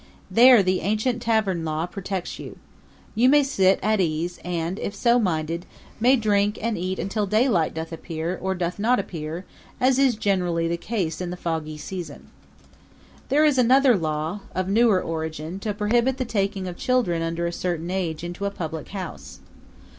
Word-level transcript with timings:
There 0.31 0.63
the 0.63 0.79
ancient 0.81 1.21
tavern 1.21 1.63
law 1.63 1.85
protects 1.85 2.39
you. 2.39 2.57
You 3.13 3.29
may 3.29 3.43
sit 3.43 3.79
at 3.83 4.01
ease 4.01 4.39
and, 4.43 4.79
if 4.79 4.95
so 4.95 5.19
minded, 5.19 5.67
may 5.99 6.15
drink 6.15 6.57
and 6.59 6.75
eat 6.75 6.97
until 6.97 7.27
daylight 7.27 7.75
doth 7.75 7.91
appear 7.93 8.35
or 8.41 8.55
doth 8.55 8.79
not 8.79 8.97
appear, 8.99 9.45
as 9.79 9.99
is 9.99 10.15
generally 10.15 10.67
the 10.67 10.75
case 10.75 11.21
in 11.21 11.29
the 11.29 11.37
foggy 11.37 11.77
season. 11.77 12.29
There 13.29 13.45
is 13.45 13.59
another 13.59 13.95
law, 13.95 14.39
of 14.55 14.67
newer 14.67 14.99
origin, 14.99 15.59
to 15.59 15.71
prohibit 15.71 16.17
the 16.17 16.25
taking 16.25 16.67
of 16.67 16.77
children 16.77 17.21
under 17.21 17.45
a 17.45 17.53
certain 17.53 17.91
age 17.91 18.23
into 18.23 18.45
a 18.45 18.49
public 18.49 18.89
house. 18.89 19.39